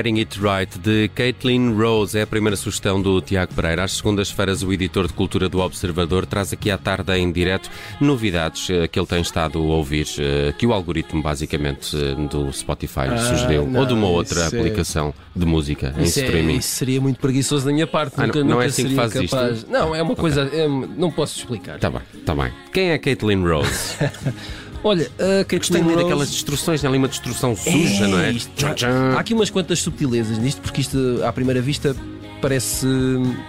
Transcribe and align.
Getting 0.00 0.18
It 0.18 0.40
Right, 0.40 0.78
de 0.78 1.10
Caitlin 1.14 1.74
Rose, 1.74 2.18
é 2.18 2.22
a 2.22 2.26
primeira 2.26 2.56
sugestão 2.56 3.02
do 3.02 3.20
Tiago 3.20 3.52
Pereira. 3.52 3.84
Às 3.84 3.98
segundas-feiras, 3.98 4.62
o 4.62 4.72
editor 4.72 5.06
de 5.06 5.12
cultura 5.12 5.46
do 5.46 5.58
Observador 5.60 6.24
traz 6.24 6.54
aqui 6.54 6.70
à 6.70 6.78
tarde 6.78 7.12
em 7.18 7.30
direto 7.30 7.68
novidades 8.00 8.70
eh, 8.70 8.88
que 8.88 8.98
ele 8.98 9.06
tem 9.06 9.20
estado 9.20 9.58
a 9.58 9.60
ouvir, 9.62 10.06
eh, 10.18 10.54
que 10.56 10.66
o 10.66 10.72
algoritmo, 10.72 11.22
basicamente, 11.22 11.94
eh, 11.94 12.14
do 12.14 12.50
Spotify 12.50 13.08
lhe 13.10 13.18
sugeriu, 13.18 13.66
não, 13.66 13.80
ou 13.80 13.84
de 13.86 13.92
uma 13.92 14.06
outra 14.06 14.40
é- 14.40 14.46
aplicação 14.46 15.12
de 15.36 15.44
música 15.44 15.94
em 15.98 16.04
Isso, 16.04 16.20
é- 16.20 16.24
streaming. 16.24 16.56
isso 16.56 16.68
seria 16.76 16.98
muito 16.98 17.20
preguiçoso 17.20 17.66
da 17.66 17.72
minha 17.72 17.86
parte. 17.86 18.14
Ah, 18.16 18.26
nunca, 18.26 18.38
não- 18.38 18.52
nunca 18.52 18.64
é 18.64 18.66
assim 18.68 18.84
que 18.84 18.88
seria 18.88 19.02
fazes 19.02 19.22
isto? 19.24 19.36
capaz. 19.36 19.66
Não, 19.68 19.94
é 19.94 20.00
uma 20.02 20.16
coisa. 20.16 20.48
é- 20.50 20.66
não 20.66 21.10
posso 21.10 21.38
explicar. 21.38 21.78
Tá 21.78 21.90
bem, 21.90 22.00
tá 22.24 22.34
bem. 22.34 22.50
Quem 22.72 22.88
é 22.92 22.98
Caitlin 22.98 23.42
Rose? 23.46 23.96
Olha, 24.82 25.04
a 25.18 25.42
Gostei 25.42 25.44
Caitlin 25.58 25.78
muito 25.82 25.94
Rose... 25.96 26.04
daquelas 26.04 26.30
destruções, 26.30 26.80
tem 26.80 26.88
ali 26.88 26.98
uma 26.98 27.08
destrução 27.08 27.54
suja, 27.56 28.08
não 28.08 28.18
é? 28.18 28.32
isto- 28.32 28.50
Tchan, 28.56 28.74
tchan. 28.74 29.12
Há 29.16 29.20
aqui 29.20 29.34
umas 29.34 29.50
quantas 29.50 29.78
subtilezas 29.80 30.38
nisto, 30.38 30.60
porque 30.62 30.80
isto, 30.80 31.20
à 31.24 31.32
primeira 31.32 31.60
vista, 31.60 31.94
parece. 32.40 32.86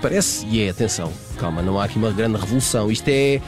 Parece. 0.01 0.45
E 0.47 0.61
é, 0.61 0.69
atenção, 0.69 1.11
calma, 1.37 1.61
não 1.61 1.79
há 1.79 1.85
aqui 1.85 1.97
uma 1.97 2.11
grande 2.11 2.37
revolução. 2.37 2.91
Isto 2.91 3.07
é. 3.07 3.39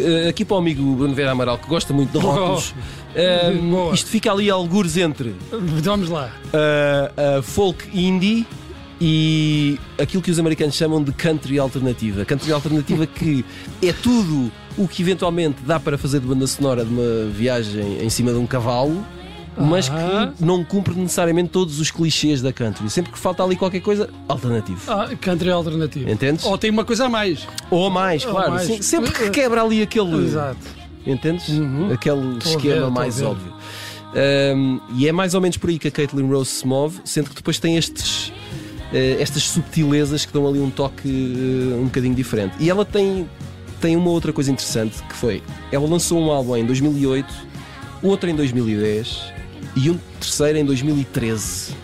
eh, 0.00 0.28
Aqui 0.28 0.44
para 0.44 0.56
o 0.56 0.58
amigo 0.58 0.82
Bruno 0.96 1.14
Vera 1.14 1.30
Amaral, 1.30 1.58
que 1.58 1.68
gosta 1.68 1.92
muito 1.94 2.10
de 2.10 2.18
rótulos, 2.18 2.74
eh, 3.14 3.52
Boa. 3.52 3.94
isto 3.94 4.10
fica 4.10 4.32
ali 4.32 4.50
algures 4.50 4.96
entre 4.96 5.34
Vamos 5.82 6.08
lá. 6.08 6.32
uh, 6.46 7.38
uh, 7.38 7.42
folk 7.42 7.88
indie 7.94 8.44
e 9.00 9.78
aquilo 9.96 10.20
que 10.22 10.30
os 10.30 10.38
americanos 10.40 10.74
chamam 10.74 11.02
de 11.02 11.12
country 11.12 11.58
alternativa. 11.58 12.24
Country 12.24 12.52
alternativa 12.52 13.06
que 13.06 13.44
é 13.80 13.92
tudo 13.92 14.50
o 14.78 14.86
que 14.88 15.02
eventualmente 15.02 15.58
dá 15.66 15.78
para 15.80 15.98
fazer 15.98 16.20
de 16.20 16.26
banda 16.26 16.46
sonora 16.46 16.84
de 16.84 16.90
uma 16.92 17.26
viagem 17.30 18.02
em 18.02 18.08
cima 18.10 18.30
de 18.32 18.38
um 18.38 18.46
cavalo. 18.46 19.04
Mas 19.60 19.90
Ah. 19.90 20.32
que 20.36 20.44
não 20.44 20.62
cumpre 20.62 20.94
necessariamente 20.94 21.48
todos 21.50 21.80
os 21.80 21.90
clichês 21.90 22.40
da 22.40 22.52
country. 22.52 22.88
Sempre 22.88 23.10
que 23.10 23.18
falta 23.18 23.42
ali 23.42 23.56
qualquer 23.56 23.80
coisa, 23.80 24.08
alternativo. 24.28 24.80
Ah, 24.86 25.08
country 25.20 25.50
alternativo. 25.50 26.08
Entendes? 26.08 26.44
Ou 26.44 26.56
tem 26.56 26.70
uma 26.70 26.84
coisa 26.84 27.06
a 27.06 27.08
mais. 27.08 27.44
Ou 27.68 27.90
mais, 27.90 28.24
Ou 28.24 28.30
claro. 28.30 28.52
mais. 28.52 28.68
Sim, 28.68 28.80
sempre 28.82 29.10
que 29.10 29.30
quebra 29.30 29.60
ali 29.64 29.82
aquele. 29.82 30.26
Exato. 30.26 30.58
Entendes? 31.04 31.48
Uhum. 31.48 31.92
Aquele 31.92 32.36
a 32.36 32.38
esquema 32.38 32.74
ver, 32.74 32.82
a 32.84 32.90
mais 32.90 33.20
óbvio. 33.20 33.52
Um, 34.14 34.80
e 34.94 35.08
é 35.08 35.12
mais 35.12 35.34
ou 35.34 35.40
menos 35.40 35.56
por 35.56 35.70
aí 35.70 35.78
que 35.78 35.88
a 35.88 35.90
Caitlin 35.90 36.28
Rose 36.28 36.50
se 36.50 36.66
move, 36.66 37.00
sendo 37.04 37.28
que 37.28 37.34
depois 37.36 37.58
tem 37.58 37.76
estes, 37.76 38.32
eh, 38.92 39.16
estas 39.20 39.42
subtilezas 39.42 40.24
que 40.24 40.32
dão 40.32 40.46
ali 40.46 40.60
um 40.60 40.70
toque 40.70 41.08
eh, 41.08 41.74
um 41.74 41.84
bocadinho 41.86 42.14
diferente. 42.14 42.54
E 42.60 42.70
ela 42.70 42.84
tem, 42.84 43.28
tem 43.80 43.96
uma 43.96 44.10
outra 44.10 44.32
coisa 44.32 44.50
interessante 44.50 45.02
que 45.08 45.14
foi: 45.14 45.42
ela 45.72 45.86
lançou 45.88 46.18
um 46.20 46.30
álbum 46.30 46.56
em 46.56 46.64
2008, 46.64 47.32
outro 48.02 48.28
em 48.30 48.34
2010 48.34 49.22
e 49.76 49.90
um 49.90 49.98
terceiro 50.20 50.58
em 50.58 50.64
2013. 50.64 51.74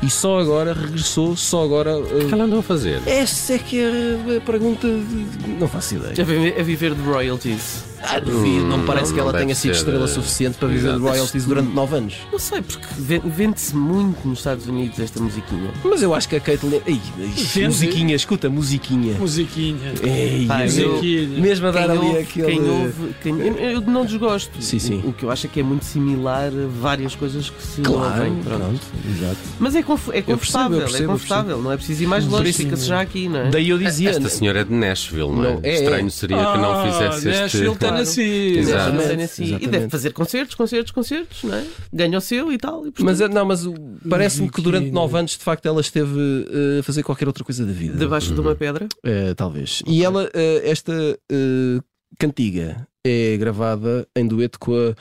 E 0.00 0.08
só 0.08 0.38
agora 0.38 0.72
regressou, 0.72 1.36
só 1.36 1.64
agora. 1.64 1.98
O 1.98 2.04
que 2.20 2.26
eh, 2.26 2.32
ela 2.32 2.44
andou 2.44 2.60
a 2.60 2.62
fazer? 2.62 3.00
essa 3.04 3.54
é 3.54 3.58
que 3.58 3.80
é 3.80 4.36
a 4.36 4.40
pergunta. 4.40 4.86
de- 4.86 5.48
Não 5.58 5.66
faço 5.66 5.96
ideia. 5.96 6.14
A 6.58 6.62
viver 6.62 6.94
de 6.94 7.02
royalties. 7.02 7.82
Ah, 8.02 8.20
duvido, 8.20 8.64
não 8.66 8.78
me 8.78 8.86
parece 8.86 9.10
Hum, 9.10 9.14
que 9.14 9.20
ela 9.20 9.32
tenha 9.32 9.54
sido 9.54 9.72
estrela 9.72 10.04
eh, 10.04 10.08
suficiente 10.08 10.56
para 10.58 10.68
viver 10.68 10.92
de 10.94 10.98
royalties 11.00 11.44
durante 11.44 11.72
9 11.74 11.96
anos. 11.96 12.14
Não 12.32 12.38
sei, 12.38 12.62
porque 12.62 12.86
ven- 12.96 13.22
vende-se 13.24 13.74
muito 13.74 14.26
nos 14.26 14.38
Estados 14.38 14.66
Unidos 14.66 14.98
esta 15.00 15.20
musiquinha. 15.20 15.70
Mas 15.84 16.02
eu 16.02 16.14
acho 16.14 16.28
que 16.28 16.36
a 16.36 16.40
Caitlyn. 16.40 16.80
Ei, 16.86 17.00
ei, 17.18 17.26
Vende. 17.28 17.66
musiquinha, 17.68 18.14
escuta, 18.14 18.48
musiquinha. 18.48 19.14
Musiquinha. 19.18 19.92
Ei, 20.02 20.46
eu- 20.48 20.92
Musiquinha. 20.92 21.40
mesmo 21.40 21.66
a 21.66 21.70
dar 21.70 21.82
Quem 21.88 21.90
ali 21.90 22.06
ouve, 22.06 22.18
aquele. 22.20 22.46
quem 22.46 22.70
ouve- 22.70 23.14
quem- 23.22 23.38
eu, 23.40 23.54
eu 23.56 23.80
não 23.80 24.04
desgosto. 24.04 24.62
Sim, 24.62 24.78
sim. 24.78 25.02
O, 25.04 25.08
o 25.08 25.12
que 25.12 25.24
eu 25.24 25.30
acho 25.30 25.46
é 25.46 25.50
que 25.50 25.60
é 25.60 25.62
muito 25.62 25.84
similar 25.84 26.48
a 26.48 26.80
várias 26.80 27.14
coisas 27.14 27.50
que 27.50 27.62
se 27.62 27.80
Claro, 27.82 28.02
ouvem. 28.22 28.34
Pronto. 28.42 28.58
pronto, 28.60 28.80
exato. 29.16 29.36
Mas 29.58 29.74
é, 29.74 29.82
conf- 29.82 30.08
é 30.08 30.12
percebo, 30.22 30.32
confortável, 30.38 30.78
eu 30.78 30.82
percebo, 30.84 31.02
é 31.02 31.06
eu 31.06 31.10
confortável, 31.10 31.62
não 31.62 31.72
é 31.72 31.76
preciso 31.76 32.02
ir 32.02 32.06
mais 32.06 32.26
longe, 32.26 32.52
fica-se 32.52 32.86
já 32.86 33.00
aqui, 33.00 33.28
não 33.28 33.40
é? 33.40 33.50
Daí 33.50 33.68
eu 33.70 33.78
dizia. 33.78 34.10
Esta 34.10 34.28
senhora 34.28 34.60
é 34.60 34.64
de 34.64 34.72
Nashville, 34.72 35.30
não 35.30 35.44
é? 35.44 35.52
Não, 35.54 35.60
é, 35.62 35.68
é. 35.68 35.74
Estranho 35.74 36.10
seria 36.10 36.36
que 36.36 36.58
não 36.58 36.82
fizesse 36.84 37.28
este. 37.28 37.40
Nashville, 37.42 37.76
Tennessee. 37.92 38.58
Exato. 38.58 38.78
Exatamente. 38.78 38.98
Exatamente, 39.02 39.24
assim. 39.24 39.42
E 39.42 39.46
exatamente. 39.46 39.70
deve 39.70 39.88
fazer 39.90 40.12
concertos, 40.12 40.54
concertos, 40.54 40.92
concertos, 40.92 41.42
não 41.44 41.54
é? 41.54 41.64
Ganha 41.92 42.18
o 42.18 42.20
seu 42.20 42.52
e 42.52 42.58
tal. 42.58 42.86
E 42.86 42.92
Mas, 43.00 43.20
não, 43.20 43.44
mas 43.44 43.64
parece-me 44.08 44.50
que 44.50 44.60
durante. 44.60 44.90
9 44.90 45.18
anos 45.18 45.30
de 45.32 45.44
facto 45.44 45.66
ela 45.66 45.80
esteve 45.80 46.46
eh, 46.50 46.78
a 46.80 46.82
fazer 46.82 47.02
qualquer 47.02 47.26
outra 47.28 47.44
coisa 47.44 47.64
da 47.64 47.72
vida. 47.72 47.96
debaixo 47.98 48.32
de 48.34 48.40
uma 48.40 48.54
pedra. 48.54 48.86
Eh, 49.04 49.34
talvez. 49.34 49.82
E 49.86 50.04
ela, 50.04 50.28
eh, 50.34 50.62
esta 50.64 50.92
eh, 51.30 51.80
cantiga 52.18 52.86
é 53.04 53.36
gravada 53.36 54.06
em 54.16 54.26
dueto 54.26 54.58
com 54.58 54.72
a 54.74 54.94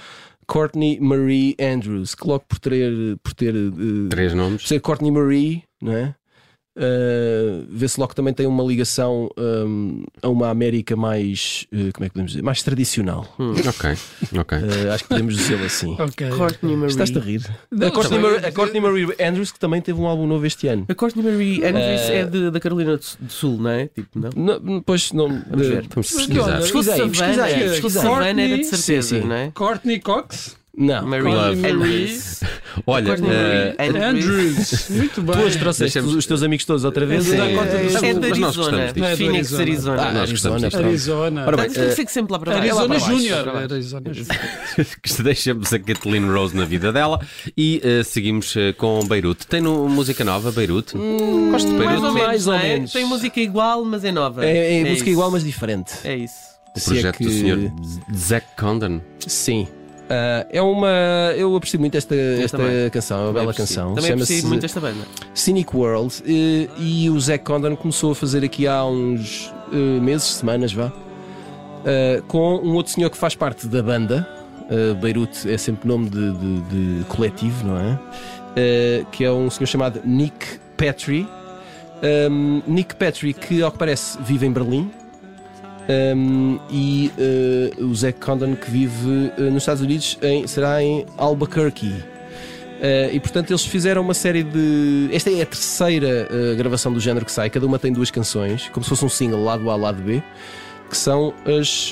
Courtney 0.46 1.00
Marie 1.00 1.56
Andrews, 1.60 2.16
que 2.16 2.26
logo 2.28 2.46
por 2.48 2.60
ter, 2.60 3.18
por 3.22 3.34
ter 3.34 3.54
Três 4.10 4.32
por 4.32 4.38
nomes. 4.38 4.68
ser 4.68 4.80
Courtney 4.80 5.12
Marie, 5.12 5.64
não 5.82 5.94
é? 5.94 6.16
Uh, 6.78 7.66
Vê-se 7.70 8.00
logo 8.00 8.10
que 8.10 8.16
também 8.16 8.34
tem 8.34 8.46
uma 8.46 8.64
ligação 8.64 9.30
um, 9.36 10.04
a 10.22 10.30
uma 10.30 10.50
América 10.50 10.96
mais, 10.96 11.66
uh, 11.74 11.92
como 11.92 12.06
é 12.06 12.10
que 12.10 12.14
podemos 12.14 12.32
dizer, 12.32 12.44
mais 12.44 12.62
tradicional. 12.62 13.28
Ok, 13.40 13.98
ok. 14.40 14.58
Uh, 14.60 14.92
acho 14.94 15.04
que 15.04 15.10
podemos 15.10 15.36
dizê-lo 15.36 15.66
assim. 15.66 15.96
Ok. 16.08 16.30
Courtney 16.30 16.76
Marie. 16.76 16.92
Estás-te 16.92 17.18
a 17.18 17.22
rir? 17.22 17.42
Não, 17.72 17.88
a, 17.88 17.92
Courtney 17.92 18.20
Marie, 18.20 18.46
a 18.46 18.52
Courtney 18.52 18.82
Marie 18.82 19.08
Andrews, 19.20 19.52
que 19.52 19.60
também 19.60 19.82
teve 19.82 20.00
um 20.00 20.06
álbum 20.06 20.28
novo 20.28 20.46
este 20.46 20.68
ano. 20.68 20.86
A 20.88 20.94
Courtney 20.96 21.24
Marie 21.26 21.66
Andrews 21.66 22.10
é 22.10 22.26
de- 22.26 22.52
da 22.52 22.60
Carolina 22.60 22.96
do 22.98 23.04
Sul, 23.32 23.58
não 23.58 23.70
é? 23.72 23.88
Tipo, 23.88 24.08
não? 24.20 24.60
Não, 24.60 24.82
pois 24.82 25.12
não. 25.12 25.28
Vamos 25.50 25.68
ver. 25.68 25.88
Vamos 25.90 26.12
pesquisar. 26.12 26.58
Pesquisei, 26.62 27.10
pesquisei. 27.10 27.90
Savannah 27.90 28.28
era 28.28 28.34
de 28.36 28.48
Courtney- 28.48 28.64
certeza, 28.66 29.08
Sim, 29.16 29.22
sim. 29.22 29.28
não 29.28 29.36
é? 29.36 29.52
Courtney 29.54 30.00
Cox. 30.00 30.56
Não. 30.78 31.08
Marie 31.08 31.24
Courtney 31.34 31.72
Andrews. 31.72 32.40
Olha, 32.86 33.16
Marie 33.18 34.04
Andrews. 34.04 34.90
Muito 34.90 35.22
bem. 35.22 35.50
Tu 35.52 35.60
trouxeste 35.60 36.00
os 36.00 36.26
teus 36.26 36.44
amigos 36.44 36.66
todos 36.66 36.84
outra 36.84 37.06
vez. 37.06 37.32
É, 37.32 37.54
conta 37.54 37.70
é, 37.70 37.84
dos- 37.84 37.96
É 38.04 38.14
gostamos 38.14 38.26
Arizona. 38.26 38.82
é 38.84 39.16
Phoenix, 39.16 39.54
Arizona. 39.54 39.62
Arizona. 39.62 40.02
Ah, 40.08 40.12
nós 40.14 40.32
gostamos 40.32 40.64
Arizona. 40.76 41.46
Ora 41.46 41.58
bem, 41.58 41.70
Tem 41.70 41.84
que 41.84 41.92
ser 41.96 42.06
que 42.06 42.12
sempre 42.12 42.34
lá 42.34 42.40
para 42.40 42.52
baixo. 42.54 42.64
Arizona 42.64 42.88
baixo, 42.88 43.06
Júnior. 43.08 43.46
baixo. 43.46 43.74
Arizona 43.74 44.12
Deixamos 45.24 45.74
a 45.74 45.80
Kathleen 45.80 46.26
Rose 46.30 46.56
na 46.56 46.66
vida 46.66 46.92
dela 46.92 47.20
e 47.56 47.82
eh, 47.84 48.04
seguimos 48.04 48.56
eh, 48.56 48.74
com 48.74 49.00
Beirute. 49.08 49.48
Tem 49.48 49.62
no, 49.62 49.88
música 49.90 50.24
nova, 50.24 50.52
Beirute? 50.52 50.96
Gosto 51.52 51.68
de 51.70 51.74
Mais 51.74 51.88
Beirute. 51.90 52.06
ou 52.06 52.14
menos, 52.14 52.28
mais 52.28 52.48
ou 52.48 52.54
é? 52.54 52.64
menos. 52.64 52.92
Tem 52.92 53.06
música 53.06 53.40
igual, 53.40 53.84
mas 53.86 54.04
é 54.04 54.12
nova. 54.12 54.46
É, 54.46 54.80
é 54.80 54.84
música 54.84 55.02
isso. 55.02 55.10
igual, 55.10 55.32
mas 55.32 55.44
diferente. 55.44 55.94
É 56.04 56.16
isso. 56.16 56.36
O 56.76 56.80
é 56.80 56.84
projeto 56.84 57.24
do 57.24 57.30
senhor 57.32 57.72
Zack 58.16 58.46
Condon. 58.58 59.02
Sim. 59.26 59.68
Ah, 60.10 60.46
é 60.50 60.62
uma. 60.62 60.88
Eu 61.36 61.56
aprecio 61.56 61.80
muito 61.80 61.96
esta, 61.98 62.16
esta 62.16 62.58
também. 62.58 62.90
canção, 62.90 63.18
é 63.18 63.20
uma 63.22 63.28
Também 63.28 63.42
bela 63.42 63.52
aprecio. 63.52 63.76
canção. 63.76 63.96
Também 63.96 64.12
aprecio 64.14 64.48
muito 64.48 64.66
esta 64.66 64.80
banda. 64.80 65.06
Cynic 65.34 65.76
World. 65.76 66.16
eh, 66.26 66.70
e 66.80 67.10
o 67.10 67.20
Zack 67.20 67.44
Condon 67.44 67.76
começou 67.76 68.12
a 68.12 68.16
fazer 68.16 68.44
aqui 68.44 68.68
há 68.68 68.86
uns 68.86 69.54
eh, 69.74 69.76
meses, 70.00 70.28
semanas, 70.36 70.72
vá, 70.72 70.92
eh, 71.86 72.22
com 72.28 72.56
um 72.58 72.74
outro 72.74 72.92
senhor 72.94 73.10
que 73.10 73.18
faz 73.18 73.36
parte 73.36 73.68
da 73.68 73.84
banda. 73.84 74.28
eh, 74.70 74.94
Beirute 74.94 75.50
é 75.52 75.58
sempre 75.58 75.88
nome 75.88 76.10
de, 76.10 76.32
de- 76.34 76.62
de 77.00 77.06
coletivo, 77.06 77.68
não 77.68 77.78
é? 77.78 78.00
Que 79.12 79.24
é 79.24 79.32
um 79.32 79.50
senhor 79.52 79.68
chamado 79.68 80.02
Nick 80.04 80.60
Petrie. 80.76 81.28
Um, 82.32 82.62
Nick 82.68 82.96
Petrie, 82.96 83.34
que 83.34 83.62
ao 83.62 83.72
que 83.72 83.78
parece 83.78 84.18
vive 84.22 84.46
em 84.48 84.52
Berlim. 84.52 84.90
Um, 85.90 86.60
e 86.70 87.10
eh, 87.18 87.72
o 87.82 87.96
Zack 87.96 88.20
Condon 88.20 88.56
que 88.58 88.70
vive 88.70 89.32
eh, 89.38 89.42
nos 89.44 89.64
Estados 89.64 89.82
Unidos 89.82 90.18
em- 90.22 90.46
será 90.46 90.84
em 90.84 91.06
Albuquerque. 91.18 92.04
Eh, 92.82 93.12
e 93.14 93.20
portanto 93.22 93.52
eles 93.52 93.66
fizeram 93.66 94.02
uma 94.02 94.14
série 94.14 94.44
de. 94.44 95.10
Esta 95.14 95.30
é 95.32 95.42
a 95.42 95.46
terceira 95.46 96.28
gravação 96.58 96.92
do 96.92 97.00
género 97.00 97.26
que 97.26 97.32
sai, 97.32 97.50
cada 97.50 97.66
uma 97.66 97.80
tem 97.80 97.94
duas 97.94 98.12
canções, 98.12 98.70
como 98.74 98.84
se 98.84 98.90
fosse 98.90 99.06
um 99.06 99.10
single, 99.10 99.42
lado 99.44 99.70
A, 99.72 99.76
lado 99.78 100.02
B, 100.04 100.22
que 100.90 100.98
são 100.98 101.34
as 101.46 101.90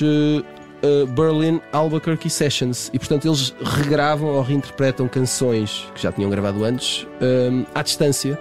Berlin 1.14 1.60
Albuquerque 1.72 2.28
Sessions. 2.28 2.90
E 2.92 2.98
portanto 2.98 3.26
eles 3.26 3.54
regravam 3.62 4.28
ou 4.28 4.42
reinterpretam 4.42 5.08
canções 5.08 5.86
que 5.94 6.02
já 6.02 6.12
tinham 6.12 6.28
gravado 6.30 6.62
antes 6.64 7.06
à 7.74 7.82
distância. 7.82 8.38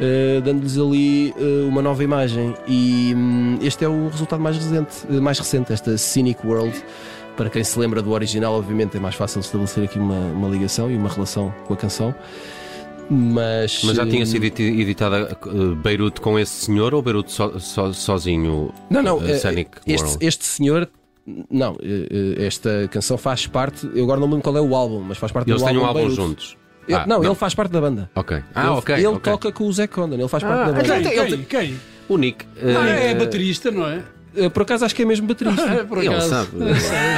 Uh, 0.00 0.40
dando-lhes 0.40 0.76
ali 0.76 1.32
uh, 1.38 1.68
uma 1.68 1.80
nova 1.80 2.02
imagem. 2.02 2.54
E 2.66 3.12
hum, 3.16 3.58
este 3.62 3.84
é 3.84 3.88
o 3.88 4.08
resultado 4.08 4.40
mais 4.40 4.56
recente, 4.56 5.06
uh, 5.08 5.22
mais 5.22 5.38
recente, 5.38 5.72
esta 5.72 5.96
Cynic 5.96 6.44
World. 6.46 6.74
Para 7.36 7.48
quem 7.50 7.62
se 7.64 7.78
lembra 7.78 8.00
do 8.02 8.12
original, 8.12 8.54
obviamente 8.54 8.96
é 8.96 9.00
mais 9.00 9.14
fácil 9.14 9.40
estabelecer 9.40 9.84
aqui 9.84 9.98
uma, 9.98 10.14
uma 10.32 10.48
ligação 10.48 10.90
e 10.90 10.96
uma 10.96 11.08
relação 11.08 11.52
com 11.66 11.74
a 11.74 11.76
canção. 11.76 12.14
Mas, 13.10 13.82
Mas 13.84 13.96
já 13.96 14.06
tinha 14.06 14.22
eh, 14.22 14.26
sido 14.26 14.44
editada 14.44 15.36
eh, 15.46 15.74
Beirute 15.82 16.20
com 16.20 16.38
esse 16.38 16.52
senhor 16.64 16.94
ou 16.94 17.02
Beirute 17.02 17.32
so- 17.32 17.58
so- 17.60 17.92
sozinho? 17.92 18.72
Não, 18.88 19.02
não, 19.02 19.22
eh, 19.22 19.32
eh, 19.32 19.38
Sonic 19.38 19.70
este, 19.86 20.06
World? 20.06 20.26
este 20.26 20.44
senhor. 20.44 20.88
Não, 21.50 21.76
eh, 21.82 22.36
eh, 22.38 22.46
esta 22.46 22.88
canção 22.90 23.18
faz 23.18 23.46
parte. 23.46 23.88
Eu 23.94 24.04
agora 24.04 24.20
não 24.20 24.26
me 24.26 24.34
lembro 24.34 24.44
qual 24.50 24.56
é 24.56 24.60
o 24.60 24.74
álbum, 24.74 25.00
mas 25.00 25.18
faz 25.18 25.32
parte 25.32 25.50
Eles 25.50 25.60
do 25.60 25.68
têm 25.68 25.76
um 25.76 25.84
álbum 25.84 26.00
álbum 26.00 26.10
juntos. 26.14 26.56
Ele- 26.86 26.96
Ah, 26.96 27.06
não, 27.06 27.24
ele 27.24 27.34
faz 27.34 27.54
parte 27.54 27.70
da 27.70 27.80
banda. 27.80 28.10
Ok. 28.14 28.42
Ah, 28.54 28.60
ele, 28.62 28.70
ok. 28.70 28.94
Ele 28.96 29.06
ok. 29.06 29.32
toca 29.32 29.52
com 29.52 29.64
o 29.64 29.72
Zé 29.72 29.86
Condon, 29.86 30.16
ele 30.16 30.28
faz 30.28 30.42
parte 30.42 30.54
Ah, 30.60 30.64
da 30.70 30.72
banda. 30.82 31.10
Quem? 31.10 31.26
Quem? 31.28 31.44
Quem? 31.44 31.80
O 32.08 32.18
Nick. 32.18 32.44
eh, 32.60 32.74
Ah, 32.76 32.88
é 32.88 33.14
baterista, 33.14 33.70
não 33.70 33.86
é? 33.88 34.02
Eh, 34.36 34.48
Por 34.48 34.62
acaso 34.62 34.84
acho 34.84 34.94
que 34.94 35.02
é 35.02 35.04
mesmo 35.04 35.26
baterista. 35.26 35.62
É, 35.74 35.84
por 35.84 35.98
Ele 35.98 36.08
acaso. 36.08 36.28
sabe. 36.28 36.48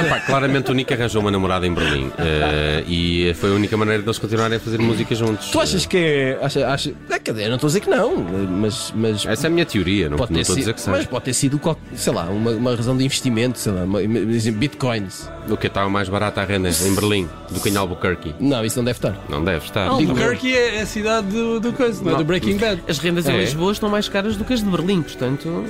Epá, 0.05 0.19
claramente 0.21 0.71
o 0.71 0.73
Nick 0.73 0.91
arranjou 0.93 1.21
uma 1.21 1.29
namorada 1.31 1.65
em 1.67 1.73
Berlim 1.73 2.11
eh, 2.17 2.83
e 2.87 3.33
foi 3.35 3.51
a 3.51 3.53
única 3.53 3.75
maneira 3.77 4.01
deles 4.01 4.17
continuarem 4.17 4.57
a 4.57 4.59
fazer 4.59 4.77
música 4.79 5.13
juntos. 5.15 5.49
tu 5.49 5.59
achas 5.59 5.85
que 5.85 5.97
é. 5.97 6.39
Acha, 6.41 6.67
acha, 6.67 6.89
é, 6.89 7.45
eu 7.45 7.49
não 7.49 7.55
estou 7.55 7.67
a 7.67 7.69
dizer 7.69 7.79
que 7.81 7.89
não, 7.89 8.15
mas. 8.17 8.93
mas 8.95 9.25
Essa 9.25 9.47
é 9.47 9.49
a 9.49 9.51
minha 9.51 9.65
teoria, 9.65 10.09
não, 10.09 10.17
pode 10.17 10.31
não 10.33 10.41
estou 10.41 10.55
a 10.55 10.59
dizer 10.59 10.73
que 10.73 10.81
mas 10.87 10.97
seja. 10.97 11.07
pode 11.09 11.25
ter 11.25 11.33
sido, 11.33 11.59
qual- 11.59 11.77
sei 11.95 12.13
lá, 12.13 12.23
uma, 12.25 12.51
uma 12.51 12.75
razão 12.75 12.95
de 12.97 13.03
investimento, 13.03 13.59
sei 13.59 13.71
lá, 13.73 13.81
dizem 14.27 14.53
bitcoins. 14.53 15.29
O 15.49 15.55
que 15.57 15.67
estava 15.67 15.89
mais 15.89 16.09
barato 16.09 16.39
à 16.39 16.43
renda 16.45 16.69
em 16.69 16.95
Berlim 16.95 17.29
do 17.51 17.59
que 17.59 17.69
em 17.69 17.77
Albuquerque? 17.77 18.35
Não, 18.39 18.63
isso 18.65 18.77
não 18.77 18.83
deve 18.85 18.97
estar. 18.97 19.15
Não 19.29 19.43
deve 19.43 19.65
estar. 19.65 19.87
Albuquerque 19.87 20.53
é 20.55 20.81
a 20.81 20.85
cidade 20.85 21.27
do, 21.27 21.59
do 21.59 21.71
coisa, 21.73 22.01
não 22.03 22.09
é? 22.09 22.11
Não. 22.13 22.19
Do 22.19 22.25
Breaking 22.25 22.57
Bad. 22.57 22.83
As 22.87 22.97
rendas 22.99 23.27
É. 23.27 23.33
em 23.33 23.39
Lisboa 23.39 23.71
estão 23.71 23.89
mais 23.89 24.07
caras 24.09 24.35
do 24.35 24.43
que 24.43 24.53
as 24.53 24.61
de 24.63 24.69
Berlim, 24.69 25.01
portanto. 25.01 25.63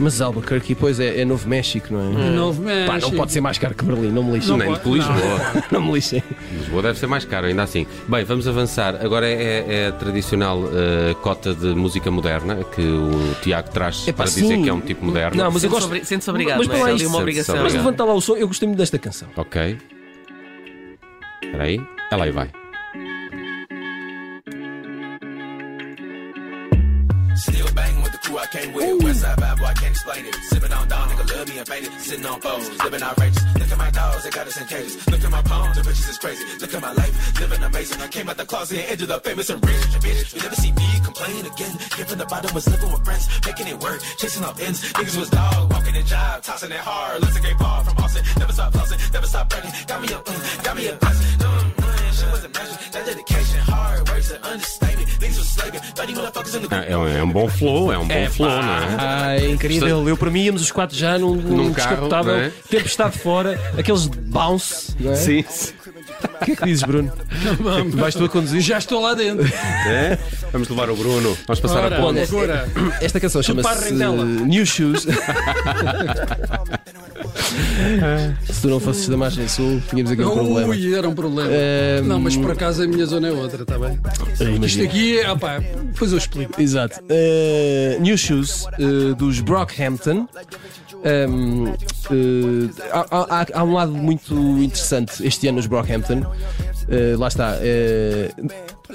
Mas 0.00 0.18
Albuquerque, 0.18 0.74
pois 0.74 0.98
é, 0.98 1.20
é 1.20 1.24
Novo 1.26 1.46
México, 1.46 1.92
não 1.92 2.00
é? 2.00 2.30
Novo 2.30 2.62
Pá, 2.62 2.94
México. 2.94 3.10
não 3.10 3.18
pode 3.18 3.32
ser 3.32 3.42
mais 3.42 3.58
caro 3.58 3.74
que 3.74 3.84
Berlim, 3.84 4.10
não 4.10 4.24
me 4.24 4.32
lixem. 4.32 4.56
Nem 4.56 4.72
de 4.72 4.90
Lisboa. 4.90 5.64
Não 5.70 5.82
me 5.82 5.92
lixem. 5.92 6.22
Lisboa 6.52 6.82
deve 6.82 6.98
ser 6.98 7.06
mais 7.06 7.24
caro, 7.26 7.46
ainda 7.46 7.62
assim. 7.62 7.86
Bem, 8.08 8.24
vamos 8.24 8.48
avançar. 8.48 8.96
Agora 9.04 9.28
é, 9.28 9.64
é 9.68 9.86
a 9.88 9.92
tradicional 9.92 10.62
eh, 10.72 11.14
cota 11.22 11.54
de 11.54 11.74
música 11.74 12.10
moderna 12.10 12.64
que 12.64 12.80
o 12.80 13.34
Tiago 13.42 13.70
traz 13.70 14.08
Epá, 14.08 14.24
para 14.24 14.32
dizer 14.32 14.62
que 14.62 14.68
é 14.70 14.72
um 14.72 14.80
tipo 14.80 15.04
moderno. 15.04 15.36
Não, 15.36 15.50
mas 15.50 15.62
eu 15.62 15.70
Sente-se 15.70 15.88
gosto. 15.88 16.06
Sente-se 16.06 16.30
obrigado, 16.30 16.58
Mas 16.58 16.68
não 16.68 16.74
é? 16.74 16.78
é 16.78 16.82
É 16.82 16.94
ali 16.94 17.06
uma 17.06 17.18
obrigação. 17.18 17.56
Mas 17.62 17.74
levanta 17.74 18.02
lá 18.02 18.14
o 18.14 18.20
som, 18.22 18.36
eu 18.36 18.48
gostei 18.48 18.66
muito 18.66 18.78
desta 18.78 18.98
canção. 18.98 19.28
Ok. 19.36 19.76
Espera 21.42 21.64
aí. 21.64 21.80
Ela 22.10 22.24
aí 22.24 22.30
vai. 22.30 22.50
Still 27.36 27.69
crew 28.30 28.38
I 28.38 28.46
came 28.46 28.72
with. 28.72 29.02
West 29.02 29.20
side 29.20 29.38
bad 29.38 29.58
boy, 29.58 29.66
I 29.66 29.74
can't 29.74 29.90
explain 29.90 30.26
it. 30.26 30.34
Sipping 30.50 30.72
on 30.72 30.88
down, 30.88 31.08
nigga 31.08 31.36
love 31.36 31.48
me 31.48 31.58
and 31.58 31.68
painted. 31.68 31.92
Sitting 32.00 32.26
on 32.26 32.40
foes, 32.40 32.66
living 32.84 33.02
outrageous. 33.02 33.44
Look 33.58 33.70
at 33.72 33.78
my 33.78 33.90
dogs, 33.90 34.24
they 34.24 34.30
got 34.30 34.46
us 34.46 34.60
in 34.60 34.66
cages. 34.66 35.06
Look 35.08 35.24
at 35.24 35.30
my 35.30 35.42
palms, 35.42 35.76
the 35.76 35.82
bitches 35.82 36.08
is 36.08 36.18
crazy. 36.18 36.44
Look 36.60 36.74
at 36.74 36.82
my 36.82 36.92
life, 36.92 37.40
living 37.40 37.62
amazing. 37.62 38.00
I 38.00 38.08
came 38.08 38.28
out 38.28 38.36
the 38.36 38.46
closet 38.46 38.78
and 38.78 38.90
entered 38.92 39.08
the 39.08 39.20
famous 39.20 39.50
and 39.50 39.60
rich. 39.66 39.84
Bitch, 40.04 40.34
you 40.34 40.42
never 40.42 40.54
see 40.54 40.72
me 40.72 40.88
complain 41.04 41.46
again. 41.46 41.74
From 42.10 42.18
the 42.18 42.26
bottom, 42.26 42.54
was 42.54 42.66
living 42.68 42.90
with 42.90 43.04
friends, 43.04 43.28
making 43.46 43.68
it 43.68 43.78
work, 43.80 44.00
chasing 44.18 44.44
off 44.44 44.60
ends. 44.60 44.80
Niggas 44.92 45.18
was 45.18 45.30
dog, 45.30 45.70
walking 45.72 45.94
in 45.94 46.06
job, 46.06 46.42
tossing 46.42 46.72
it 46.72 46.82
hard. 46.82 47.22
Let's 47.22 47.38
get 47.38 47.58
ball 47.58 47.84
from 47.84 47.96
Austin. 48.02 48.24
Never 48.38 48.52
stop 48.52 48.72
flossing, 48.72 49.12
never 49.12 49.26
É, 56.70 56.92
é 56.92 56.96
um- 56.96 57.08
é 57.08 57.22
um 57.22 57.30
bom 57.30 57.48
flow, 57.48 57.92
é 57.92 57.98
um 57.98 58.06
bom 58.08 58.30
flow, 58.30 58.48
não 58.62 58.72
é? 58.74 58.96
Ai, 58.98 59.50
incrível. 59.50 60.08
Eu 60.08 60.16
para 60.16 60.30
mim 60.30 60.42
íamos 60.44 60.62
os 60.62 60.70
quatro 60.70 60.96
já 60.96 61.18
num, 61.18 61.34
num, 61.34 61.56
Num 61.56 61.72
carro, 61.72 61.88
descapotável, 61.90 62.34
é? 62.36 62.50
tempestade 62.68 63.18
fora, 63.18 63.58
aqueles 63.78 64.06
bounce, 64.06 64.94
não 64.98 65.12
é? 65.12 65.16
Sim. 65.16 65.44
O 66.22 66.44
que 66.44 66.52
é 66.52 66.56
que 66.56 66.64
dizes, 66.64 66.82
Bruno? 66.82 67.12
Vais 67.94 68.14
tu 68.14 68.24
a 68.24 68.28
conduzir? 68.28 68.60
Já 68.60 68.78
estou 68.78 69.00
lá 69.00 69.14
dentro. 69.14 69.46
É? 69.86 70.18
Vamos 70.52 70.68
levar 70.68 70.90
o 70.90 70.96
Bruno, 70.96 71.36
vamos 71.46 71.60
passar 71.60 71.84
Ora, 71.84 71.98
a 71.98 72.00
ponte. 72.00 72.20
agora. 72.20 72.68
Esta 73.00 73.20
canção 73.20 73.42
chama-se. 73.42 73.92
New 73.92 74.66
Shoes. 74.66 75.06
Se 78.52 78.62
tu 78.62 78.68
não 78.68 78.80
fosses 78.80 79.08
da 79.08 79.16
margem 79.16 79.46
sul, 79.48 79.80
tínhamos 79.88 80.10
aqui 80.12 80.22
um 80.22 80.30
problema. 80.34 80.68
Ui, 80.68 80.94
era 80.94 81.08
um 81.08 81.14
problema. 81.14 81.50
Ehm, 81.52 82.06
Não, 82.06 82.18
mas 82.20 82.36
por 82.36 82.50
acaso 82.50 82.82
a 82.82 82.86
minha 82.86 83.06
zona 83.06 83.28
é 83.28 83.32
outra, 83.32 83.62
está 83.62 83.78
bem? 83.78 83.98
Isto 84.64 84.82
aqui 84.82 85.18
é. 85.18 85.30
Opá, 85.30 85.58
depois 85.58 86.12
eu 86.12 86.18
explico. 86.18 86.60
Exato. 86.60 87.00
Uh, 87.04 88.00
New 88.00 88.16
Shoes 88.16 88.66
uh, 88.78 89.14
dos 89.14 89.40
Brockhampton. 89.40 90.26
Um, 91.28 91.64
uh, 91.68 92.70
há, 92.92 93.40
há- 93.40 93.46
há 93.54 93.64
um 93.64 93.72
lado 93.74 93.92
muito 93.92 94.34
interessante 94.62 95.26
este 95.26 95.48
ano 95.48 95.56
nos 95.56 95.66
Brockhampton. 95.66 96.20
Uh, 96.20 97.18
lá 97.18 97.28
está. 97.28 97.56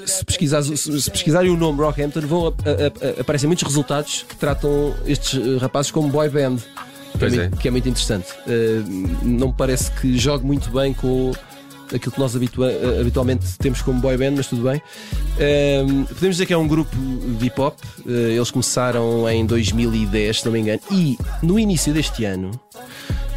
se, 0.04 0.24
pesquisares, 0.24 0.66
se, 0.78 1.00
se 1.02 1.10
pesquisarem 1.10 1.50
o 1.50 1.56
nome 1.56 1.78
Brockhampton, 1.78 2.20
vão, 2.22 2.46
a- 2.46 2.50
a- 2.50 3.08
a- 3.18 3.20
aparecem 3.20 3.46
muitos 3.48 3.64
resultados 3.64 4.24
que 4.28 4.36
tratam 4.36 4.94
estes 5.06 5.60
rapazes 5.60 5.90
como 5.90 6.08
boy 6.08 6.28
band. 6.28 6.58
Que 7.18 7.24
é, 7.24 7.28
muito, 7.28 7.54
é. 7.54 7.58
que 7.60 7.68
é 7.68 7.70
muito 7.70 7.88
interessante. 7.88 8.32
Uh, 8.46 8.84
não 9.22 9.48
me 9.48 9.54
parece 9.54 9.90
que 9.92 10.16
jogue 10.18 10.44
muito 10.44 10.70
bem 10.70 10.92
com 10.92 11.32
aquilo 11.94 12.12
que 12.12 12.18
nós 12.18 12.34
habitua- 12.34 12.70
uh, 12.72 13.00
habitualmente 13.00 13.46
temos 13.58 13.80
como 13.82 14.00
boy 14.00 14.16
band, 14.16 14.32
mas 14.36 14.46
tudo 14.48 14.62
bem. 14.68 14.82
Um, 15.38 16.04
podemos 16.04 16.36
dizer 16.36 16.46
que 16.46 16.52
é 16.52 16.56
um 16.58 16.66
grupo 16.66 16.94
de 17.38 17.46
hip 17.46 17.60
hop. 17.60 17.78
Uh, 18.04 18.10
eles 18.10 18.50
começaram 18.50 19.28
em 19.28 19.46
2010, 19.46 20.40
se 20.40 20.44
não 20.44 20.52
me 20.52 20.60
engano, 20.60 20.80
e 20.90 21.16
no 21.42 21.58
início 21.58 21.92
deste 21.92 22.24
ano 22.24 22.50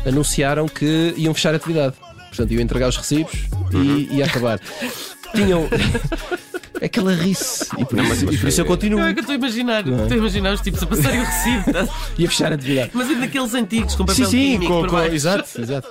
anunciaram 0.06 0.68
que 0.68 1.14
iam 1.18 1.34
fechar 1.34 1.54
a 1.54 1.58
atividade. 1.58 1.96
Portanto, 2.30 2.52
iam 2.52 2.62
entregar 2.62 2.88
os 2.88 2.98
recibos 2.98 3.34
e 3.74 4.16
ia 4.16 4.26
acabar. 4.26 4.60
Tinham 5.34 5.68
aquela 6.84 7.14
rice. 7.14 7.66
E 7.78 7.86
por, 7.86 7.96
Não, 7.96 8.04
isso, 8.06 8.26
mas- 8.26 8.36
e 8.36 8.38
por 8.38 8.48
isso 8.50 8.62
eu 8.62 8.66
continuo. 8.66 9.00
Não 9.00 9.08
é 9.08 9.14
que 9.14 9.20
eu 9.20 9.22
estou 9.22 9.34
a 9.34 9.38
imaginar. 9.38 9.86
Não 9.86 10.00
é? 10.00 10.02
Estou 10.04 10.16
a 10.16 10.18
imaginar 10.20 10.54
os 10.54 10.62
tipos 10.62 10.82
a 10.84 10.86
passarem 10.88 11.20
o 11.22 11.24
recibo. 11.26 11.74
tá? 11.74 11.88
Ia 12.18 12.28
fechar 12.30 12.52
a 12.52 12.56
atividade. 12.56 12.92
Mas 12.94 13.10
é 13.12 13.16
daqueles 13.16 13.54
antigos 13.54 13.96
com 13.96 14.06
papel 14.06 14.26
Sim, 14.26 14.32
sim, 14.32 14.52
químico 14.54 14.74
com, 14.74 14.80
por 14.82 14.90
com- 14.90 14.96
baixo. 14.98 15.16
exato, 15.16 15.62
exato. 15.62 15.88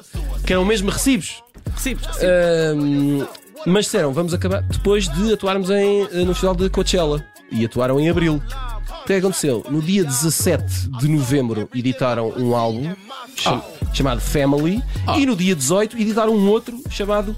Que 0.47 0.53
eram 0.53 0.65
mesmo 0.65 0.91
recibos. 0.91 1.43
Recibos, 1.75 2.07
recibos. 2.07 2.23
Ahm, 2.25 3.27
mas 3.67 3.85
disseram, 3.87 4.13
vamos 4.13 4.33
acabar 4.33 4.63
depois 4.63 5.09
de 5.09 5.33
atuarmos 5.33 5.69
em, 5.71 6.03
eh, 6.05 6.09
no 6.25 6.29
Festival 6.29 6.55
de 6.55 6.71
Coachella. 6.71 7.25
E 7.51 7.65
atuaram 7.65 7.99
em 7.99 8.09
abril. 8.11 8.43
O 9.03 9.05
que 9.09 9.13
é 9.15 9.21
que 9.21 9.25
aconteceu? 9.27 9.65
No 9.71 9.81
dia 9.81 10.05
17 10.05 10.89
de 11.01 11.09
novembro 11.09 11.67
editaram 11.75 12.29
um 12.37 12.55
álbum 12.55 12.95
cham- 13.35 13.65
chamado 13.95 14.21
Family 14.21 14.83
e 15.17 15.25
no 15.25 15.35
dia 15.35 15.55
18 15.57 15.97
editaram 15.99 16.35
um 16.35 16.47
outro 16.51 16.79
chamado 16.91 17.35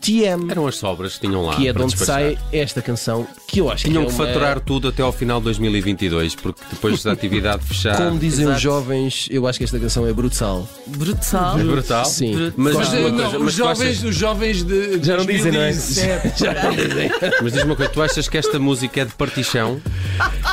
TM, 0.00 0.50
Eram 0.50 0.66
as 0.66 0.76
sobras 0.76 1.14
que 1.14 1.20
tinham 1.26 1.42
lá. 1.44 1.56
que 1.56 1.68
é 1.68 1.72
de 1.72 1.78
onde 1.82 1.92
despachar. 1.94 2.22
sai 2.22 2.38
esta 2.52 2.80
canção 2.82 3.26
que 3.50 3.60
eu 3.60 3.70
acho 3.70 3.84
Tinham 3.84 4.04
que 4.06 4.12
que 4.14 4.20
é 4.20 4.24
uma- 4.24 4.26
faturar 4.32 4.60
tudo 4.60 4.88
até 4.88 5.02
ao 5.02 5.12
final 5.12 5.38
de 5.40 5.44
2022, 5.44 6.34
porque 6.34 6.60
depois 6.70 7.02
da 7.02 7.12
atividade 7.12 7.64
fechar. 7.64 7.96
Como 7.96 8.18
dizem 8.18 8.44
Exato. 8.44 8.56
os 8.56 8.62
jovens, 8.62 9.28
eu 9.30 9.46
acho 9.46 9.58
que 9.58 9.64
esta 9.64 9.78
canção 9.78 10.06
é 10.06 10.12
brutal. 10.12 10.68
Brutal. 10.86 11.58
É 11.58 11.64
brutal. 11.64 12.04
Sim. 12.04 12.32
Brutal. 12.34 12.52
Mas, 12.56 12.74
Mas, 12.76 12.92
não, 12.92 13.00
coisa, 13.10 13.36
os, 13.38 13.42
mas 13.44 13.54
jovens, 13.54 13.80
achas- 13.90 14.04
os 14.04 14.14
jovens 14.16 14.62
de. 14.64 15.02
Já 15.04 15.16
não 15.16 15.26
dizem, 15.26 15.52
não 15.52 15.60
é? 15.60 15.70
2017. 15.72 16.38
Já 16.44 16.62
não 16.62 16.70
dizem. 16.76 17.10
mas 17.42 17.52
diz-me 17.52 17.68
uma 17.70 17.76
coisa, 17.76 17.90
tu 17.92 18.02
achas 18.02 18.28
que 18.28 18.38
esta 18.38 18.58
música 18.58 19.00
é 19.00 19.04
de 19.04 19.12
partição? 19.14 19.80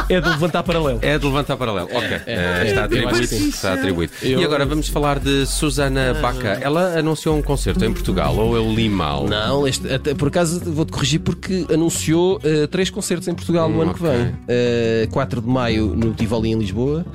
É 0.10 0.20
de 0.22 0.30
levantar 0.30 0.64
paralelo. 0.64 1.00
É 1.02 1.18
de 1.18 1.26
levantar 1.26 1.58
paralelo. 1.58 1.88
Ok. 1.92 2.08
Eh, 2.26 2.62
é. 2.64 2.68
está 2.68 2.84
atribuído. 2.86 3.24
Está 3.36 3.74
atribuído. 3.74 4.14
Eu- 4.24 4.42
E 4.42 4.44
agora 4.46 4.66
vamos 4.66 4.88
falar 4.88 5.20
de 5.20 5.46
Susana 5.46 6.14
Baca. 6.22 6.60
Ela 6.62 6.98
anunciou 7.00 7.38
um 7.38 7.42
concerto 7.42 7.84
em 7.86 7.92
Portugal, 7.94 8.36
ou 8.36 8.56
eu 8.56 8.72
li 8.74 8.90
mal? 8.90 9.28
Não, 9.28 9.68
este- 9.68 9.92
até, 9.92 10.14
por 10.14 10.30
acaso 10.30 10.60
vou-te 10.66 10.92
corrigir 10.92 11.20
porque 11.20 11.66
anunciou 11.72 12.40
eh, 12.44 12.68
três 12.68 12.87
concertos 12.90 13.28
em 13.28 13.34
Portugal 13.34 13.70
no 13.70 13.78
Hum, 13.78 13.82
ano 13.82 13.92
ok. 13.92 14.02
que 14.10 14.18
vem. 14.18 14.36
Eh, 14.48 15.08
4 15.12 15.42
de 15.42 15.48
maio 15.48 15.88
no 15.96 16.14
Tivoli 16.14 16.50
em 16.52 16.58
Lisboa, 16.58 17.06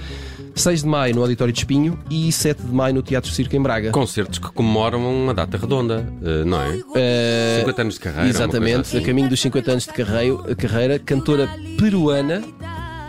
6 0.54 0.82
de 0.82 0.88
maio 0.88 1.14
no 1.14 1.22
Auditório 1.22 1.52
de 1.52 1.58
Espinho 1.60 1.98
e 2.10 2.30
7 2.30 2.62
de 2.62 2.72
maio 2.74 2.94
no 2.94 3.02
Teatro 3.02 3.30
Circo 3.30 3.56
em 3.56 3.62
Braga. 3.62 3.90
Concertos 3.90 4.38
que 4.38 4.50
comemoram 4.52 5.00
uma 5.24 5.32
data 5.32 5.56
redonda, 5.56 6.06
eh, 6.22 6.44
não 6.44 6.60
é? 6.60 6.78
Eh, 6.96 7.56
50 7.60 7.82
anos 7.82 7.94
de 7.94 8.00
carreira. 8.00 8.28
exatamente, 8.28 8.74
coisa 8.74 8.96
a 8.96 8.98
assim. 8.98 9.06
caminho 9.06 9.28
dos 9.28 9.40
50 9.40 9.70
anos 9.70 9.84
de 9.86 9.92
carreio- 9.92 10.38
carreira, 10.56 10.98
cantora 10.98 11.48
peruana. 11.78 12.42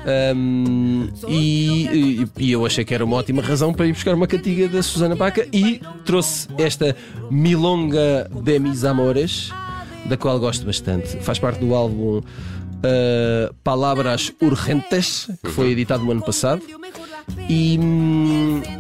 ahm, 0.05 1.07
e, 1.29 1.87
e- 1.87 2.27
e 2.37 2.51
eu 2.51 2.65
achei 2.65 2.83
que 2.83 2.93
era 2.93 3.05
uma 3.05 3.15
ótima 3.15 3.41
razão 3.41 3.73
para 3.73 3.85
ir 3.87 3.93
buscar 3.93 4.13
uma 4.13 4.27
cantiga 4.27 4.67
da 4.67 4.83
Susana 4.83 5.15
Baca 5.15 5.47
e 5.53 5.79
trouxe 6.05 6.49
esta 6.57 6.93
Milonga 7.31 8.29
de 8.43 8.59
Mis 8.59 8.83
Amores, 8.83 9.49
da 10.05 10.17
qual 10.17 10.39
gosto 10.39 10.65
bastante. 10.65 11.17
Faz 11.21 11.39
parte 11.39 11.59
do 11.59 11.73
álbum 11.75 12.21
ah, 12.83 13.51
Palavras 13.63 14.31
Urgentes, 14.41 15.29
que 15.43 15.49
foi 15.51 15.71
editado 15.71 16.03
no 16.03 16.11
ano 16.11 16.21
passado. 16.23 16.61
E 17.49 17.79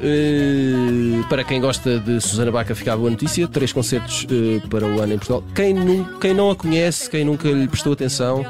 eh, 0.01 1.23
para 1.29 1.43
quem 1.43 1.61
gosta 1.61 1.99
de 1.99 2.19
Susana 2.19 2.51
Baca, 2.51 2.75
fica 2.75 2.93
a 2.93 2.97
boa 2.97 3.09
notícia: 3.09 3.47
três 3.47 3.71
concertos 3.71 4.25
eh, 4.29 4.61
para 4.69 4.85
o 4.85 4.99
ano 5.01 5.13
em 5.13 5.17
Portugal. 5.17 5.43
Quem, 5.55 5.73
nu- 5.73 6.05
quem 6.19 6.33
não 6.33 6.51
a 6.51 6.55
conhece, 6.55 7.09
quem 7.09 7.23
nunca 7.23 7.47
lhe 7.49 7.67
prestou 7.67 7.93
atenção, 7.93 8.45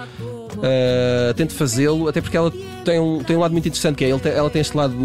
eh, 0.64 1.34
tente 1.36 1.54
fazê-lo, 1.54 2.08
até 2.08 2.22
porque 2.22 2.36
ela 2.38 2.52
tem 2.84 3.00
um, 3.00 3.20
tem 3.24 3.36
um 3.36 3.40
lado 3.40 3.52
muito 3.52 3.68
interessante 3.68 3.96
que 3.98 4.06
é: 4.06 4.10
ela 4.10 4.50
tem 4.50 4.62
este 4.62 4.76
lado 4.76 4.96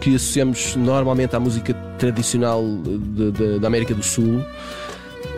que 0.00 0.14
associamos 0.14 0.76
normalmente 0.76 1.34
à 1.36 1.40
música 1.40 1.72
tradicional 1.98 2.62
de- 2.62 3.30
de- 3.32 3.58
da 3.58 3.66
América 3.66 3.94
do 3.94 4.02
Sul. 4.02 4.42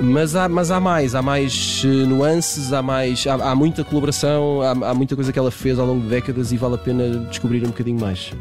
Mas 0.01 0.35
há, 0.35 0.49
mas 0.49 0.71
há 0.71 0.81
mais, 0.81 1.15
há 1.15 1.23
mais 1.23 1.83
eh, 1.85 1.89
nuances, 2.07 2.73
há 2.73 2.83
mais. 2.83 3.27
Há, 3.27 3.35
há 3.35 3.55
muita 3.55 3.85
colaboração, 3.85 4.61
há, 4.63 4.71
há 4.91 4.95
muita 4.95 5.15
coisa 5.15 5.33
que 5.33 5.39
ela 5.39 5.51
fez 5.51 5.79
ao 5.79 5.87
longo 5.87 6.03
de 6.03 6.09
décadas 6.09 6.53
e 6.53 6.57
vale 6.57 6.75
a 6.75 6.79
pena 6.79 7.19
descobrir 7.29 7.63
um 7.65 7.69
bocadinho 7.69 8.01
mais. 8.01 8.33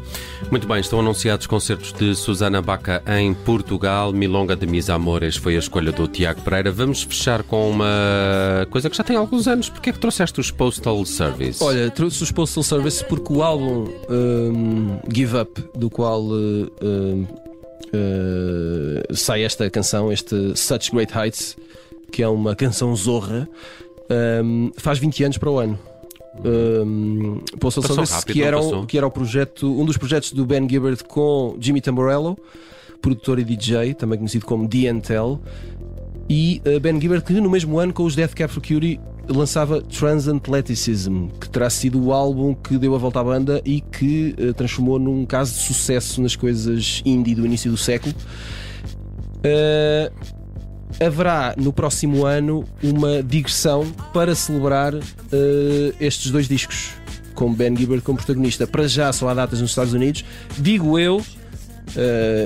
Muito 0.50 0.66
bem, 0.66 0.80
estão 0.80 1.00
anunciados 1.00 1.46
concertos 1.46 1.92
de 1.92 2.14
Susana 2.14 2.60
Baca 2.60 3.02
em 3.06 3.32
Portugal. 3.34 4.12
Milonga 4.12 4.56
de 4.56 4.66
Mis 4.66 4.90
Amores 4.90 5.36
foi 5.36 5.56
a 5.56 5.58
escolha 5.58 5.92
do 5.92 6.08
Tiago 6.08 6.40
Pereira. 6.42 6.72
Vamos 6.72 7.02
fechar 7.02 7.42
com 7.42 7.70
uma 7.70 8.66
coisa 8.70 8.90
que 8.90 8.96
já 8.96 9.04
tem 9.04 9.16
alguns 9.16 9.46
anos. 9.46 9.68
Porquê 9.68 9.90
é 9.90 9.92
que 9.92 9.98
trouxeste 9.98 10.40
os 10.40 10.50
Postal 10.50 11.04
Service? 11.04 11.62
Olha, 11.62 11.90
trouxe 11.90 12.22
os 12.22 12.32
Postal 12.32 12.62
Service 12.62 13.04
porque 13.04 13.32
o 13.32 13.42
álbum 13.42 13.88
hum, 14.08 14.98
Give 15.12 15.36
Up, 15.36 15.64
do 15.74 15.88
qual 15.88 16.22
uh, 16.22 16.70
hum, 16.82 17.26
uh, 17.92 19.14
sai 19.14 19.44
esta 19.44 19.68
canção, 19.70 20.12
este 20.12 20.56
Such 20.56 20.90
Great 20.92 21.16
Heights, 21.16 21.56
que 22.10 22.22
é 22.22 22.28
uma 22.28 22.54
canção 22.54 22.94
zorra, 22.94 23.48
hum, 24.44 24.70
faz 24.76 24.98
20 24.98 25.24
anos 25.24 25.38
para 25.38 25.50
o 25.50 25.58
ano. 25.58 25.78
Um, 26.44 27.40
Postal 27.60 27.82
Passou 27.82 28.04
rápido, 28.04 28.32
que 28.32 28.42
era, 28.42 28.56
passou? 28.56 28.86
que 28.86 28.96
era 28.96 29.06
o 29.06 29.10
projeto, 29.10 29.70
um 29.70 29.84
dos 29.84 29.98
projetos 29.98 30.32
do 30.32 30.46
Ben 30.46 30.66
Gibbard 30.68 31.04
com 31.04 31.56
Jimmy 31.60 31.80
Tamborello, 31.80 32.38
produtor 33.00 33.38
e 33.38 33.44
DJ, 33.44 33.94
também 33.94 34.18
conhecido 34.18 34.46
como 34.46 34.66
D&Tel, 34.66 35.40
e 36.28 36.62
uh, 36.66 36.80
Ben 36.80 36.98
Gibbard 37.00 37.24
que 37.24 37.34
no 37.34 37.50
mesmo 37.50 37.78
ano 37.78 37.92
com 37.92 38.04
os 38.04 38.14
Death 38.14 38.34
Cab 38.34 38.50
for 38.50 38.60
Cutie 38.60 38.98
lançava 39.28 39.80
Transatlanticism, 39.80 41.28
que 41.40 41.48
terá 41.48 41.70
sido 41.70 42.02
o 42.02 42.12
álbum 42.12 42.54
que 42.54 42.78
deu 42.78 42.94
a 42.94 42.98
volta 42.98 43.20
à 43.20 43.24
banda 43.24 43.62
e 43.64 43.80
que 43.80 44.34
uh, 44.38 44.54
transformou 44.54 44.98
num 44.98 45.24
caso 45.24 45.54
de 45.54 45.60
sucesso 45.60 46.20
nas 46.20 46.36
coisas 46.36 47.02
indie 47.04 47.34
do 47.34 47.46
início 47.46 47.70
do 47.70 47.76
século. 47.76 48.14
Uh, 49.38 50.12
haverá 51.04 51.54
no 51.56 51.72
próximo 51.72 52.26
ano 52.26 52.64
uma 52.82 53.22
digressão 53.22 53.90
para 54.12 54.34
celebrar 54.34 54.94
uh, 54.94 55.00
estes 56.00 56.30
dois 56.30 56.48
discos. 56.48 56.90
Com 57.34 57.52
Ben 57.52 57.74
Gibbard 57.74 58.02
como 58.02 58.18
protagonista. 58.18 58.66
Para 58.66 58.86
já 58.86 59.10
só 59.12 59.28
há 59.28 59.34
datas 59.34 59.60
nos 59.60 59.70
Estados 59.70 59.94
Unidos. 59.94 60.22
Digo 60.58 60.98
eu, 60.98 61.22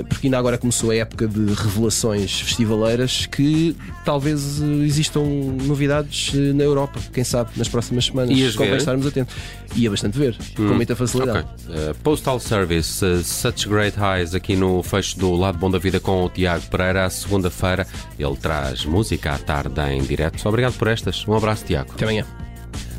porque 0.09 0.27
ainda 0.27 0.37
agora 0.37 0.57
começou 0.57 0.91
a 0.91 0.95
época 0.95 1.27
de 1.27 1.53
revelações 1.53 2.41
festivaleiras 2.41 3.25
que 3.25 3.75
talvez 4.05 4.59
uh, 4.59 4.83
existam 4.83 5.21
novidades 5.63 6.33
uh, 6.33 6.53
na 6.53 6.63
Europa, 6.63 6.99
quem 7.13 7.23
sabe, 7.23 7.51
nas 7.55 7.67
próximas 7.67 8.05
semanas. 8.05 8.37
Ias 8.37 8.55
Convém 8.55 8.71
ver? 8.71 8.77
estarmos 8.77 9.05
atentos. 9.05 9.35
Ia 9.75 9.91
bastante 9.91 10.17
ver, 10.17 10.37
com 10.55 10.63
muita 10.73 10.95
facilidade. 10.95 11.45
Ok. 11.65 11.75
Uh, 11.75 11.95
Postal 12.03 12.39
Service, 12.39 13.03
uh, 13.03 13.23
Such 13.23 13.67
Great 13.67 13.97
Highs, 13.97 14.33
aqui 14.33 14.55
no 14.55 14.81
fecho 14.81 15.19
do 15.19 15.35
Lado 15.35 15.57
Bom 15.57 15.69
da 15.69 15.77
Vida 15.77 15.99
com 15.99 16.25
o 16.25 16.29
Tiago 16.29 16.65
Pereira. 16.67 17.05
À 17.05 17.09
segunda-feira 17.09 17.85
ele 18.17 18.35
traz 18.37 18.85
música 18.85 19.33
à 19.33 19.37
tarde 19.37 19.79
em 19.91 20.01
direto. 20.01 20.47
Obrigado 20.47 20.73
por 20.77 20.87
estas. 20.87 21.27
Um 21.27 21.33
abraço, 21.35 21.65
Tiago. 21.65 21.91
Até 21.93 22.05
amanhã. 22.05 22.25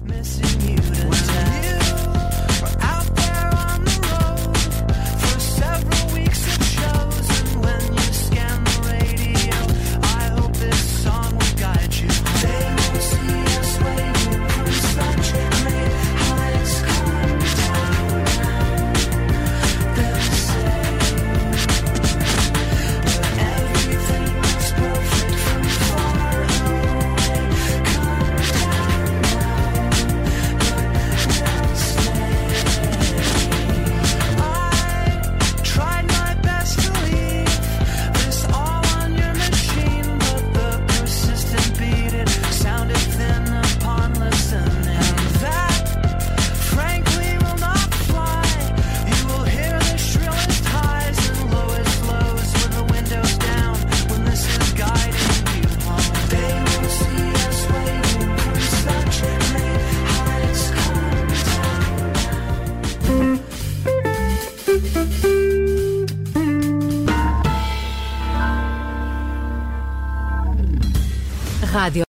missing 0.08 0.42
you 0.42 0.58
tonight. 0.58 0.77